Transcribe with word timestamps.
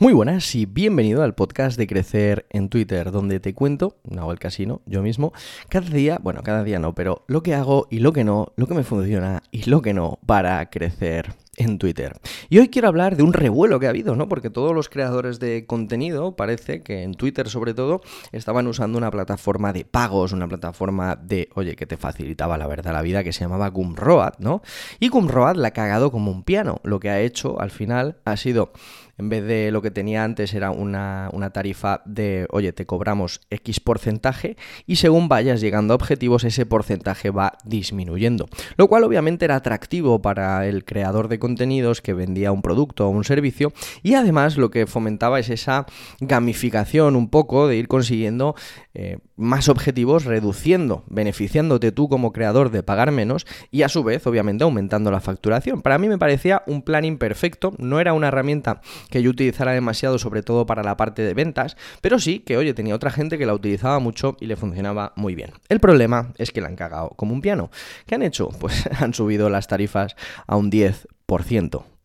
Muy 0.00 0.14
buenas 0.14 0.54
y 0.54 0.64
bienvenido 0.64 1.22
al 1.22 1.34
podcast 1.34 1.76
de 1.76 1.86
Crecer 1.86 2.46
en 2.48 2.70
Twitter, 2.70 3.12
donde 3.12 3.38
te 3.38 3.52
cuento, 3.52 3.98
no 4.02 4.32
el 4.32 4.38
casino, 4.38 4.80
yo 4.86 5.02
mismo, 5.02 5.34
cada 5.68 5.90
día, 5.90 6.18
bueno, 6.22 6.42
cada 6.42 6.64
día 6.64 6.78
no, 6.78 6.94
pero 6.94 7.22
lo 7.26 7.42
que 7.42 7.54
hago 7.54 7.86
y 7.90 7.98
lo 7.98 8.14
que 8.14 8.24
no, 8.24 8.54
lo 8.56 8.66
que 8.66 8.72
me 8.72 8.82
funciona 8.82 9.42
y 9.50 9.68
lo 9.68 9.82
que 9.82 9.92
no 9.92 10.18
para 10.24 10.70
crecer 10.70 11.34
en 11.60 11.78
Twitter. 11.78 12.18
Y 12.48 12.58
hoy 12.58 12.68
quiero 12.68 12.88
hablar 12.88 13.16
de 13.16 13.22
un 13.22 13.32
revuelo 13.32 13.78
que 13.78 13.86
ha 13.86 13.90
habido, 13.90 14.16
¿no? 14.16 14.28
Porque 14.28 14.48
todos 14.48 14.74
los 14.74 14.88
creadores 14.88 15.38
de 15.40 15.66
contenido, 15.66 16.34
parece 16.34 16.82
que 16.82 17.02
en 17.02 17.14
Twitter 17.14 17.48
sobre 17.50 17.74
todo, 17.74 18.00
estaban 18.32 18.66
usando 18.66 18.96
una 18.96 19.10
plataforma 19.10 19.72
de 19.72 19.84
pagos, 19.84 20.32
una 20.32 20.48
plataforma 20.48 21.16
de, 21.16 21.50
oye, 21.54 21.76
que 21.76 21.86
te 21.86 21.98
facilitaba 21.98 22.56
la 22.56 22.66
verdad 22.66 22.92
la 22.92 23.02
vida, 23.02 23.22
que 23.22 23.32
se 23.32 23.40
llamaba 23.40 23.68
Gumroad, 23.68 24.38
¿no? 24.38 24.62
Y 24.98 25.08
Gumroad 25.08 25.56
la 25.56 25.68
ha 25.68 25.72
cagado 25.72 26.10
como 26.10 26.30
un 26.30 26.44
piano. 26.44 26.80
Lo 26.82 26.98
que 26.98 27.10
ha 27.10 27.20
hecho 27.20 27.60
al 27.60 27.70
final 27.70 28.16
ha 28.24 28.36
sido 28.36 28.72
en 29.20 29.28
vez 29.28 29.44
de 29.44 29.70
lo 29.70 29.82
que 29.82 29.90
tenía 29.90 30.24
antes 30.24 30.54
era 30.54 30.70
una, 30.70 31.28
una, 31.34 31.50
tarifa 31.50 32.00
de, 32.06 32.46
oye, 32.50 32.72
te 32.72 32.86
cobramos 32.86 33.42
X 33.50 33.78
porcentaje 33.78 34.56
y 34.86 34.96
según 34.96 35.28
vayas 35.28 35.60
llegando 35.60 35.92
a 35.92 35.96
objetivos 35.96 36.44
ese 36.44 36.64
porcentaje 36.64 37.28
va 37.28 37.58
disminuyendo. 37.66 38.48
Lo 38.78 38.88
cual 38.88 39.04
obviamente 39.04 39.44
era 39.44 39.56
atractivo 39.56 40.22
para 40.22 40.66
el 40.66 40.86
creador 40.86 41.28
de 41.28 41.38
contenidos 41.50 42.00
que 42.00 42.14
vendía 42.14 42.52
un 42.52 42.62
producto 42.62 43.06
o 43.06 43.10
un 43.10 43.24
servicio 43.24 43.72
y 44.04 44.14
además 44.14 44.56
lo 44.56 44.70
que 44.70 44.86
fomentaba 44.86 45.40
es 45.40 45.50
esa 45.50 45.84
gamificación 46.20 47.16
un 47.16 47.28
poco 47.28 47.66
de 47.66 47.76
ir 47.76 47.88
consiguiendo 47.88 48.54
eh, 48.94 49.18
más 49.36 49.68
objetivos 49.68 50.26
reduciendo, 50.26 51.02
beneficiándote 51.08 51.90
tú 51.90 52.08
como 52.08 52.32
creador 52.32 52.70
de 52.70 52.84
pagar 52.84 53.10
menos 53.10 53.46
y 53.72 53.82
a 53.82 53.88
su 53.88 54.04
vez 54.04 54.26
obviamente 54.28 54.62
aumentando 54.62 55.10
la 55.10 55.20
facturación. 55.20 55.82
Para 55.82 55.98
mí 55.98 56.08
me 56.08 56.18
parecía 56.18 56.62
un 56.66 56.82
plan 56.82 57.04
imperfecto, 57.04 57.72
no 57.78 57.98
era 57.98 58.12
una 58.12 58.28
herramienta 58.28 58.80
que 59.10 59.22
yo 59.22 59.30
utilizara 59.30 59.72
demasiado 59.72 60.18
sobre 60.18 60.44
todo 60.44 60.66
para 60.66 60.84
la 60.84 60.96
parte 60.96 61.22
de 61.22 61.34
ventas, 61.34 61.76
pero 62.00 62.20
sí 62.20 62.38
que 62.40 62.58
oye 62.58 62.74
tenía 62.74 62.94
otra 62.94 63.10
gente 63.10 63.38
que 63.38 63.46
la 63.46 63.54
utilizaba 63.54 63.98
mucho 63.98 64.36
y 64.40 64.46
le 64.46 64.54
funcionaba 64.54 65.14
muy 65.16 65.34
bien. 65.34 65.50
El 65.68 65.80
problema 65.80 66.32
es 66.38 66.52
que 66.52 66.60
la 66.60 66.68
han 66.68 66.76
cagado 66.76 67.10
como 67.16 67.34
un 67.34 67.40
piano. 67.40 67.70
¿Qué 68.06 68.14
han 68.14 68.22
hecho? 68.22 68.50
Pues 68.60 68.88
han 69.00 69.14
subido 69.14 69.50
las 69.50 69.66
tarifas 69.66 70.14
a 70.46 70.56
un 70.56 70.70
10%. 70.70 71.06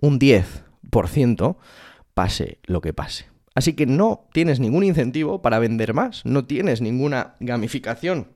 Un 0.01 0.19
10% 0.19 1.57
pase 2.13 2.59
lo 2.63 2.81
que 2.81 2.93
pase. 2.93 3.25
Así 3.55 3.73
que 3.73 3.85
no 3.85 4.27
tienes 4.33 4.59
ningún 4.59 4.83
incentivo 4.83 5.41
para 5.41 5.59
vender 5.59 5.93
más, 5.93 6.25
no 6.25 6.45
tienes 6.45 6.81
ninguna 6.81 7.35
gamificación 7.39 8.27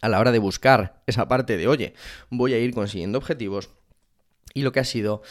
a 0.00 0.08
la 0.08 0.18
hora 0.18 0.32
de 0.32 0.38
buscar 0.38 1.02
esa 1.06 1.28
parte 1.28 1.56
de, 1.56 1.68
oye, 1.68 1.94
voy 2.30 2.54
a 2.54 2.58
ir 2.58 2.72
consiguiendo 2.72 3.18
objetivos. 3.18 3.70
Y 4.54 4.62
lo 4.62 4.72
que 4.72 4.80
ha 4.80 4.84
sido 4.84 5.22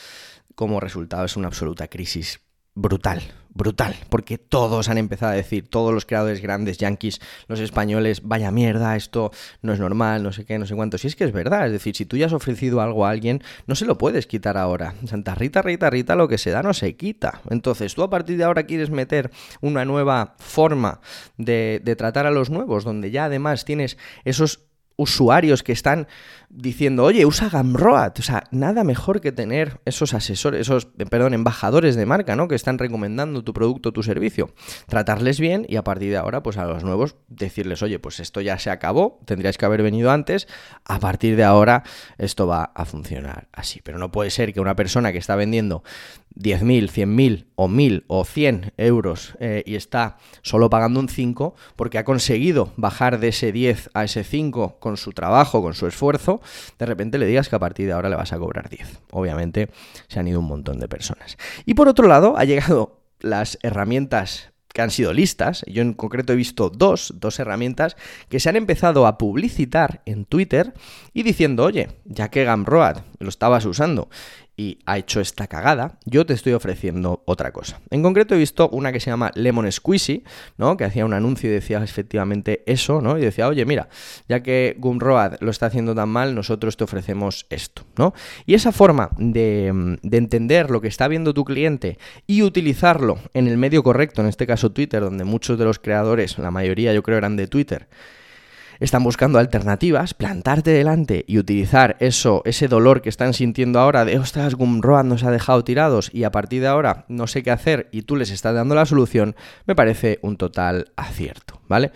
como 0.55 0.79
resultado 0.79 1.25
es 1.25 1.35
una 1.35 1.47
absoluta 1.47 1.87
crisis 1.87 2.39
brutal, 2.77 3.23
brutal, 3.55 3.95
porque 4.09 4.37
todos 4.37 4.87
han 4.87 4.99
empezado 4.99 5.31
a 5.31 5.35
decir, 5.35 5.67
todos 5.67 5.91
los 5.91 6.05
creadores 6.05 6.41
grandes, 6.41 6.77
yankees, 6.77 7.19
los 7.47 7.59
españoles, 7.59 8.21
vaya 8.23 8.51
mierda, 8.51 8.95
esto 8.95 9.31
no 9.63 9.73
es 9.73 9.79
normal, 9.79 10.21
no 10.21 10.31
sé 10.31 10.45
qué, 10.45 10.59
no 10.59 10.67
sé 10.67 10.75
cuánto. 10.75 10.99
Si 10.99 11.07
es 11.07 11.15
que 11.15 11.23
es 11.23 11.31
verdad, 11.31 11.65
es 11.65 11.71
decir, 11.71 11.95
si 11.95 12.05
tú 12.05 12.17
ya 12.17 12.27
has 12.27 12.33
ofrecido 12.33 12.79
algo 12.79 13.05
a 13.05 13.09
alguien, 13.09 13.41
no 13.65 13.73
se 13.73 13.85
lo 13.85 13.97
puedes 13.97 14.27
quitar 14.27 14.57
ahora. 14.57 14.93
Santa 15.05 15.33
Rita, 15.33 15.63
Rita, 15.63 15.89
Rita, 15.89 16.15
lo 16.15 16.27
que 16.27 16.37
se 16.37 16.51
da 16.51 16.61
no 16.61 16.75
se 16.75 16.95
quita. 16.95 17.41
Entonces, 17.49 17.95
tú 17.95 18.03
a 18.03 18.11
partir 18.11 18.37
de 18.37 18.43
ahora 18.43 18.67
quieres 18.67 18.91
meter 18.91 19.31
una 19.59 19.83
nueva 19.83 20.35
forma 20.37 21.01
de, 21.37 21.81
de 21.83 21.95
tratar 21.95 22.27
a 22.27 22.31
los 22.31 22.51
nuevos, 22.51 22.83
donde 22.83 23.09
ya 23.09 23.25
además 23.25 23.65
tienes 23.65 23.97
esos 24.23 24.66
usuarios 24.97 25.63
que 25.63 25.71
están 25.71 26.07
diciendo, 26.49 27.03
oye, 27.03 27.25
usa 27.25 27.49
Gumroad. 27.49 28.13
O 28.19 28.21
sea, 28.21 28.43
nada 28.51 28.83
mejor 28.83 29.21
que 29.21 29.31
tener 29.31 29.79
esos 29.85 30.13
asesores, 30.13 30.61
esos, 30.61 30.85
perdón, 31.09 31.33
embajadores 31.33 31.95
de 31.95 32.05
marca, 32.05 32.35
¿no? 32.35 32.47
Que 32.47 32.55
están 32.55 32.77
recomendando 32.77 33.43
tu 33.43 33.53
producto, 33.53 33.93
tu 33.93 34.03
servicio. 34.03 34.49
Tratarles 34.87 35.39
bien 35.39 35.65
y 35.69 35.75
a 35.75 35.83
partir 35.83 36.09
de 36.09 36.17
ahora, 36.17 36.43
pues 36.43 36.57
a 36.57 36.65
los 36.65 36.83
nuevos, 36.83 37.15
decirles, 37.27 37.81
oye, 37.83 37.99
pues 37.99 38.19
esto 38.19 38.41
ya 38.41 38.57
se 38.59 38.69
acabó, 38.69 39.19
tendríais 39.25 39.57
que 39.57 39.65
haber 39.65 39.83
venido 39.83 40.11
antes, 40.11 40.47
a 40.85 40.99
partir 40.99 41.35
de 41.35 41.43
ahora 41.43 41.83
esto 42.17 42.47
va 42.47 42.71
a 42.73 42.85
funcionar 42.85 43.47
así. 43.53 43.81
Pero 43.83 43.99
no 43.99 44.11
puede 44.11 44.31
ser 44.31 44.53
que 44.53 44.59
una 44.59 44.75
persona 44.75 45.11
que 45.11 45.19
está 45.19 45.35
vendiendo 45.35 45.83
10.000, 46.37 46.89
100.000 46.89 47.45
o 47.55 47.67
1.000 47.67 48.03
o 48.07 48.23
100 48.23 48.73
euros 48.77 49.35
eh, 49.39 49.63
y 49.65 49.75
está 49.75 50.17
solo 50.41 50.69
pagando 50.69 50.99
un 50.99 51.09
5 51.09 51.55
porque 51.75 51.97
ha 51.97 52.03
conseguido 52.03 52.71
bajar 52.77 53.19
de 53.19 53.29
ese 53.29 53.51
10 53.51 53.89
a 53.93 54.03
ese 54.03 54.23
5 54.23 54.77
con 54.79 54.97
su 54.97 55.11
trabajo, 55.11 55.61
con 55.61 55.73
su 55.73 55.87
esfuerzo, 55.87 56.41
de 56.77 56.85
repente 56.85 57.17
le 57.17 57.25
digas 57.25 57.49
que 57.49 57.55
a 57.55 57.59
partir 57.59 57.87
de 57.87 57.93
ahora 57.93 58.09
le 58.09 58.15
vas 58.15 58.33
a 58.33 58.39
cobrar 58.39 58.69
10. 58.69 59.01
Obviamente 59.11 59.69
se 60.07 60.19
han 60.19 60.27
ido 60.27 60.39
un 60.39 60.47
montón 60.47 60.79
de 60.79 60.87
personas. 60.87 61.37
Y 61.65 61.73
por 61.73 61.87
otro 61.87 62.07
lado, 62.07 62.37
ha 62.37 62.43
llegado 62.43 63.01
las 63.19 63.57
herramientas 63.63 64.51
que 64.77 64.83
han 64.83 64.91
sido 64.91 65.11
listas. 65.11 65.63
Yo 65.65 65.81
en 65.81 65.93
concreto 65.93 66.33
he 66.33 66.35
visto 66.35 66.69
dos, 66.69 67.13
dos 67.17 67.39
herramientas 67.39 67.97
que 68.29 68.39
se 68.39 68.49
han 68.49 68.55
empezado 68.55 69.07
a 69.07 69.17
publicitar 69.17 70.03
en 70.05 70.25
Twitter 70.25 70.73
y 71.13 71.23
diciendo, 71.23 71.63
oye, 71.63 71.87
ya 72.05 72.29
que 72.29 72.45
Gumroad 72.45 72.97
lo 73.17 73.29
estabas 73.29 73.65
usando 73.65 74.07
y 74.57 74.79
ha 74.87 74.97
hecho 74.97 75.21
esta 75.21 75.45
cagada, 75.45 75.99
yo 76.05 76.25
te 76.25 76.33
estoy 76.33 76.53
ofreciendo 76.53 77.21
otra 77.25 77.51
cosa. 77.51 77.79
En 77.91 78.01
concreto 78.01 78.33
he 78.33 78.39
visto 78.39 78.67
una 78.69 78.91
que 78.91 78.99
se 78.99 79.11
llama 79.11 79.31
Lemon 79.35 79.71
Squeezy, 79.71 80.23
¿no? 80.57 80.75
Que 80.75 80.83
hacía 80.83 81.05
un 81.05 81.13
anuncio 81.13 81.47
y 81.47 81.53
decía 81.53 81.81
efectivamente 81.83 82.63
eso, 82.65 82.99
¿no? 82.99 83.19
Y 83.19 83.21
decía, 83.21 83.47
oye, 83.47 83.63
mira, 83.65 83.87
ya 84.27 84.41
que 84.41 84.75
Gumroad 84.79 85.35
lo 85.41 85.51
está 85.51 85.67
haciendo 85.67 85.93
tan 85.93 86.09
mal, 86.09 86.33
nosotros 86.33 86.75
te 86.75 86.83
ofrecemos 86.83 87.45
esto, 87.51 87.83
¿no? 87.97 88.15
Y 88.47 88.55
esa 88.55 88.71
forma 88.71 89.11
de, 89.17 89.97
de 90.01 90.17
entender 90.17 90.71
lo 90.71 90.81
que 90.81 90.87
está 90.87 91.07
viendo 91.07 91.35
tu 91.35 91.45
cliente 91.45 91.99
y 92.25 92.41
utilizarlo 92.41 93.19
en 93.35 93.47
el 93.47 93.57
medio 93.57 93.83
correcto, 93.83 94.21
en 94.21 94.27
este 94.27 94.47
caso 94.47 94.71
Twitter, 94.71 95.01
donde 95.01 95.23
muchos 95.23 95.59
de 95.59 95.65
los 95.65 95.77
creadores, 95.77 96.39
la 96.39 96.49
mayoría 96.49 96.93
yo 96.93 97.03
creo 97.03 97.19
eran 97.19 97.37
de 97.37 97.47
Twitter, 97.47 97.87
están 98.79 99.03
buscando 99.03 99.39
alternativas, 99.39 100.13
plantarte 100.13 100.71
delante 100.71 101.25
y 101.27 101.37
utilizar 101.37 101.97
eso, 101.99 102.41
ese 102.45 102.67
dolor 102.67 103.01
que 103.01 103.09
están 103.09 103.33
sintiendo 103.33 103.79
ahora 103.79 104.05
de, 104.05 104.17
ostras, 104.17 104.55
Gumroad 104.55 105.05
nos 105.05 105.23
ha 105.23 105.31
dejado 105.31 105.63
tirados 105.63 106.09
y 106.13 106.23
a 106.23 106.31
partir 106.31 106.61
de 106.61 106.67
ahora 106.67 107.05
no 107.07 107.27
sé 107.27 107.43
qué 107.43 107.51
hacer 107.51 107.89
y 107.91 108.03
tú 108.03 108.15
les 108.15 108.31
estás 108.31 108.55
dando 108.55 108.75
la 108.75 108.85
solución, 108.85 109.35
me 109.65 109.75
parece 109.75 110.19
un 110.21 110.37
total 110.37 110.91
acierto, 110.95 111.61
¿vale? 111.67 111.91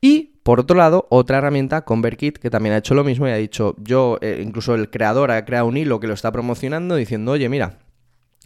Y 0.00 0.34
por 0.42 0.60
otro 0.60 0.76
lado, 0.76 1.06
otra 1.08 1.38
herramienta, 1.38 1.86
ConvertKit, 1.86 2.38
que 2.38 2.50
también 2.50 2.74
ha 2.74 2.78
hecho 2.78 2.94
lo 2.94 3.02
mismo 3.02 3.26
y 3.26 3.30
ha 3.30 3.36
dicho, 3.36 3.74
yo, 3.78 4.18
eh, 4.20 4.42
incluso 4.44 4.74
el 4.74 4.90
creador 4.90 5.30
ha 5.30 5.44
creado 5.44 5.66
un 5.66 5.76
hilo 5.76 6.00
que 6.00 6.06
lo 6.06 6.14
está 6.14 6.30
promocionando 6.32 6.96
diciendo, 6.96 7.32
oye, 7.32 7.48
mira, 7.48 7.78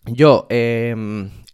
yo 0.07 0.47
eh, 0.49 0.95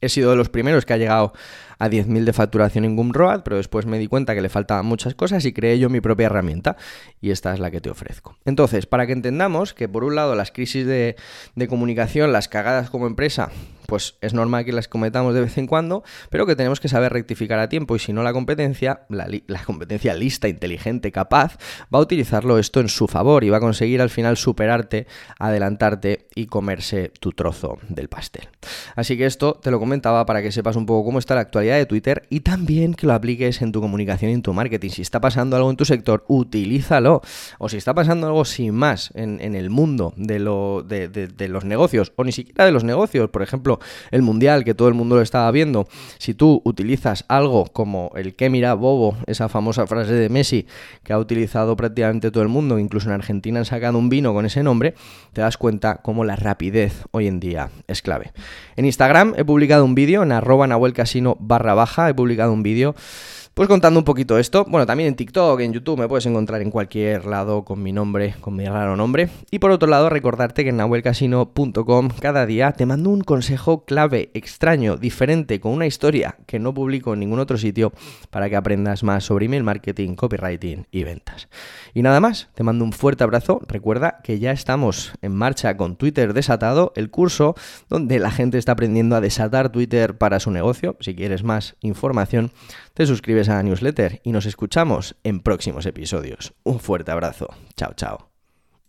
he 0.05 0.09
sido 0.09 0.31
de 0.31 0.37
los 0.37 0.49
primeros 0.49 0.85
que 0.85 0.93
ha 0.93 0.97
llegado 0.97 1.33
a 1.79 1.89
10.000 1.89 2.25
de 2.25 2.33
facturación 2.33 2.85
en 2.85 2.97
Gumroad, 2.97 3.43
pero 3.43 3.57
después 3.57 3.87
me 3.87 3.99
di 3.99 4.07
cuenta 4.07 4.35
que 4.35 4.41
le 4.41 4.49
faltaban 4.49 4.87
muchas 4.87 5.15
cosas 5.15 5.45
y 5.45 5.53
creé 5.53 5.79
yo 5.79 5.91
mi 5.91 6.01
propia 6.01 6.27
herramienta 6.27 6.77
y 7.21 7.31
esta 7.31 7.53
es 7.53 7.61
la 7.61 7.71
que 7.71 7.81
te 7.81 7.91
ofrezco. 7.91 8.37
Entonces, 8.45 8.87
para 8.87 9.07
que 9.07 9.13
entendamos 9.13 9.75
que 9.75 9.89
por 9.89 10.05
un 10.05 10.15
lado 10.15 10.35
las 10.35 10.51
crisis 10.51 10.87
de, 10.87 11.17
de 11.55 11.69
comunicación, 11.69 12.33
las 12.33 12.49
cagadas 12.49 12.91
como 12.91 13.07
empresa, 13.07 13.51
pues 13.87 14.17
es 14.21 14.35
normal 14.35 14.65
que 14.65 14.73
las 14.73 14.89
cometamos 14.89 15.35
de 15.35 15.41
vez 15.41 15.59
en 15.59 15.67
cuando, 15.67 16.03
pero 16.31 16.47
que 16.47 16.57
tenemos 16.57 16.81
que 16.81 16.89
saber 16.89 17.13
rectificar 17.13 17.59
a 17.59 17.69
tiempo 17.69 17.97
y 17.97 17.99
si 17.99 18.13
no 18.13 18.23
la 18.23 18.33
competencia, 18.33 19.03
la, 19.09 19.29
competencia 19.65 20.15
lista, 20.15 20.49
inteligente, 20.49 21.13
capaz, 21.13 21.57
va 21.93 21.99
a 21.99 22.03
utilizarlo 22.03 22.59
esto 22.59 22.81
en 22.81 22.89
su 22.89 23.07
favor 23.07 23.45
y 23.45 23.51
va 23.51 23.59
a 23.59 23.61
conseguir 23.61 24.01
al 24.01 24.11
final 24.11 24.37
superarte, 24.37 25.07
adelantarte 25.39 26.27
y 26.35 26.47
comerse 26.47 27.11
tu 27.21 27.33
trozo 27.33 27.79
del 27.89 28.09
pastel. 28.09 28.49
Así 28.97 29.17
que 29.17 29.27
esto 29.27 29.55
te 29.55 29.71
lo 29.71 29.79
comentaba 29.79 30.27
para 30.27 30.43
que 30.43 30.53
sepas 30.53 30.77
un 30.77 30.87
poco 30.87 31.05
cómo 31.05 31.19
está 31.19 31.35
la 31.35 31.43
actualidad 31.43 31.77
de 31.77 31.87
Twitter 31.87 32.27
y 32.31 32.41
también 32.41 32.95
que 32.95 33.07
lo 33.07 33.15
apliques 33.15 33.63
en 33.63 33.73
tu 33.73 33.81
comunicación 33.81 34.31
y 34.31 34.35
en 34.35 34.43
tu 34.43 34.53
marketing. 34.53 34.91
Si 34.91 35.03
está 35.03 35.21
pasando 35.21 35.57
algo 35.57 35.71
en 35.71 35.77
tu 35.77 35.85
sector, 35.85 36.25
utilízalo. 36.29 37.23
O 37.59 37.69
si 37.69 37.77
está 37.77 37.95
pasando 37.95 38.27
algo 38.27 38.45
sin 38.45 38.75
más 38.75 39.11
en, 39.15 39.41
el 39.55 39.71
mundo 39.71 40.13
de 40.17 40.39
los 40.39 41.65
negocios, 41.65 42.13
o 42.17 42.25
ni 42.25 42.33
siquiera 42.33 42.65
de 42.65 42.73
los 42.73 42.85
negocios, 42.85 43.31
por 43.31 43.43
ejemplo, 43.43 43.74
el 44.11 44.23
Mundial, 44.23 44.65
que 44.65 44.75
todo 44.75 44.89
el 44.89 44.95
mundo 44.95 45.17
lo 45.17 45.23
estaba 45.23 45.51
viendo, 45.51 45.87
si 46.19 46.35
tú 46.35 46.63
utilizas 46.65 47.25
algo 47.29 47.67
como 47.67 48.11
el 48.17 48.35
que 48.35 48.51
mira 48.51 48.75
bobo, 48.75 49.17
esa 49.27 49.49
famosa 49.49 49.87
frase 49.87 50.13
de 50.13 50.29
Messi 50.29 50.67
que 51.03 51.13
ha 51.13 51.19
utilizado 51.19 51.77
prácticamente 51.77 52.31
todo 52.31 52.43
el 52.43 52.49
mundo, 52.49 52.79
incluso 52.79 53.09
en 53.09 53.15
Argentina 53.15 53.59
han 53.59 53.65
sacado 53.65 53.99
un 53.99 54.09
vino 54.09 54.33
con 54.33 54.47
ese 54.47 54.63
nombre, 54.63 54.95
te 55.33 55.41
das 55.41 55.57
cuenta 55.57 55.97
cómo 56.03 56.25
la 56.25 56.37
rapidez 56.37 57.05
hoy 57.11 57.27
en 57.27 57.41
día 57.41 57.71
es 57.87 58.03
clave. 58.03 58.33
En 58.77 58.85
Instagram 58.85 59.35
he 59.37 59.45
publicado 59.45 59.85
un 59.85 59.95
vídeo, 59.95 60.23
en 60.23 60.33
arroba 60.33 60.67
Nahuel 60.67 60.93
Casino 60.93 61.37
barra 61.41 61.75
baja, 61.75 62.09
he 62.09 62.15
publicado 62.15 62.53
un 62.53 62.63
vídeo 62.63 62.95
Pues 63.55 63.69
contando 63.69 64.01
un 64.01 64.05
poquito 64.05 64.37
esto, 64.37 64.65
bueno, 64.65 64.85
también 64.85 65.11
en 65.11 65.15
TikTok, 65.15 65.61
en 65.61 65.73
YouTube, 65.73 66.01
me 66.01 66.09
puedes 66.09 66.27
encontrar 66.27 66.61
en 66.61 66.73
cualquier 66.73 67.25
lado 67.25 67.65
con 67.65 67.81
mi 67.81 67.93
nombre, 67.93 68.35
con 68.41 68.57
mi 68.57 68.65
raro 68.65 68.97
nombre. 68.97 69.29
Y 69.53 69.61
por 69.61 69.71
otro 69.71 69.89
lado, 69.89 70.11
recordarte 70.11 70.65
que 70.65 70.71
en 70.71 70.79
nahuelcasino.com 70.79 72.09
cada 72.21 72.47
día 72.47 72.73
te 72.73 72.85
mando 72.85 73.11
un 73.11 73.21
consejo 73.21 73.85
clave, 73.85 74.33
extraño, 74.35 74.97
diferente, 74.97 75.61
con 75.61 75.71
una 75.71 75.87
historia 75.87 76.37
que 76.49 76.59
no 76.59 76.75
publico 76.75 77.15
en 77.15 77.21
ningún 77.21 77.39
otro 77.39 77.57
sitio 77.57 77.93
para 78.31 78.51
que 78.51 78.57
aprendas 78.57 79.05
más 79.05 79.23
sobre 79.23 79.47
email 79.47 79.63
marketing, 79.63 80.17
copywriting 80.17 80.89
y 80.91 81.05
ventas. 81.05 81.49
Y 81.95 82.03
nada 82.03 82.19
más, 82.19 82.49
te 82.57 82.65
mando 82.65 82.85
un 82.85 82.93
fuerte 82.93 83.23
abrazo. 83.23 83.61
Recuerda 83.69 84.19
que 84.25 84.41
ya 84.41 84.51
estamos 84.51 85.13
en 85.23 85.33
marcha 85.33 85.77
con 85.77 85.95
Twitter 85.95 86.35
desatado, 86.35 86.93
el 86.97 87.09
curso 87.09 87.55
donde 87.89 88.19
la 88.19 88.33
gente 88.33 88.59
está 88.59 88.73
aprendiendo 88.73 89.15
a 89.15 89.21
desatar 89.21 89.71
Twitter 89.71 90.19
para 90.19 90.41
su 90.41 90.51
negocio. 90.51 90.97
Si 90.99 91.15
quieres 91.15 91.45
más 91.45 91.77
información, 91.83 92.51
te 92.95 93.07
a 93.49 93.55
la 93.55 93.63
newsletter 93.63 94.21
y 94.25 94.33
nos 94.33 94.47
escuchamos 94.47 95.17
en 95.25 95.41
próximos 95.41 95.87
episodios. 95.87 96.55
Un 96.63 96.81
fuerte 96.81 97.11
abrazo. 97.11 97.49
Chao, 97.77 97.95
chao. 97.95 98.34